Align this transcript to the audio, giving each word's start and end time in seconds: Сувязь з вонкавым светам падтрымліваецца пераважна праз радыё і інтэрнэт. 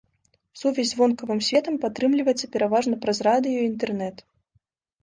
Сувязь 0.59 0.87
з 0.91 0.97
вонкавым 1.01 1.43
светам 1.49 1.75
падтрымліваецца 1.83 2.51
пераважна 2.57 2.95
праз 3.05 3.17
радыё 3.31 3.57
і 3.61 3.71
інтэрнэт. 3.71 4.17